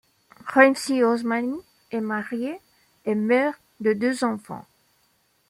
Remzie 0.47 1.03
Osmani 1.05 1.61
est 1.91 1.99
mariée 2.01 2.59
et 3.05 3.13
mère 3.13 3.53
de 3.81 3.93
deux 3.93 4.23
enfants. 4.23 4.65